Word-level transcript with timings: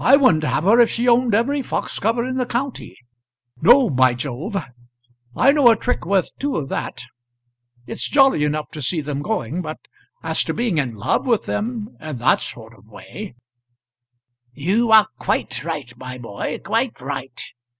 "I 0.00 0.16
wouldn't 0.16 0.42
have 0.42 0.64
her 0.64 0.80
if 0.80 0.90
she 0.90 1.06
owned 1.06 1.32
every 1.32 1.62
fox 1.62 2.00
cover 2.00 2.24
in 2.24 2.38
the 2.38 2.44
county. 2.44 2.96
No, 3.62 3.88
by 3.88 4.14
Jove! 4.14 4.56
I 5.36 5.52
know 5.52 5.68
a 5.70 5.76
trick 5.76 6.04
worth 6.04 6.36
two 6.40 6.56
of 6.56 6.68
that. 6.70 7.04
It's 7.86 8.08
jolly 8.08 8.42
enough 8.42 8.72
to 8.72 8.82
see 8.82 9.00
them 9.00 9.22
going, 9.22 9.62
but 9.62 9.78
as 10.24 10.42
to 10.42 10.52
being 10.54 10.78
in 10.78 10.90
love 10.92 11.24
with 11.24 11.44
them 11.44 11.96
in 12.00 12.18
that 12.18 12.40
sort 12.40 12.74
of 12.74 12.88
way" 12.88 13.36
"You 14.54 14.90
are 14.90 15.06
quite 15.20 15.62
right, 15.62 15.96
my 15.96 16.18
boy; 16.18 16.58
quite 16.64 17.00
right. 17.00 17.40